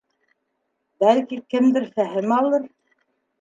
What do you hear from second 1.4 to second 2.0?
кемдер